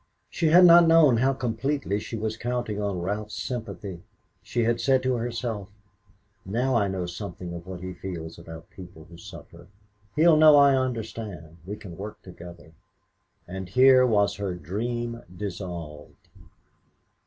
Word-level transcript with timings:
She 0.31 0.47
had 0.47 0.65
not 0.65 0.87
known 0.87 1.17
how 1.17 1.33
completely 1.33 1.99
she 1.99 2.17
was 2.17 2.35
counting 2.35 2.81
on 2.81 3.03
Ralph's 3.03 3.35
sympathy. 3.35 4.01
She 4.41 4.63
had 4.63 4.81
said 4.81 5.03
to 5.03 5.13
herself: 5.13 5.69
"Now 6.43 6.73
I 6.73 6.87
know 6.87 7.05
something 7.05 7.53
of 7.53 7.67
what 7.67 7.81
he 7.81 7.93
feels 7.93 8.39
about 8.39 8.71
people 8.71 9.03
who 9.05 9.17
suffer; 9.19 9.67
he'll 10.15 10.37
know 10.37 10.55
I 10.55 10.75
understand; 10.75 11.57
we 11.67 11.75
can 11.75 11.97
work 11.99 12.19
together." 12.23 12.71
And 13.47 13.69
here 13.69 14.03
was 14.03 14.37
her 14.37 14.55
dream 14.55 15.21
dissolved. 15.37 16.29